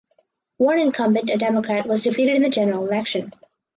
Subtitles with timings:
[0.57, 3.31] One incumbent (a Democrat) was defeated in the general election.